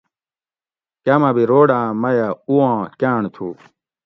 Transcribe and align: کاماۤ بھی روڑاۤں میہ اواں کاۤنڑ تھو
کاماۤ 1.05 1.33
بھی 1.35 1.43
روڑاۤں 1.51 1.87
میہ 2.01 2.27
اواں 2.49 2.77
کاۤنڑ 2.99 3.23
تھو 3.35 3.47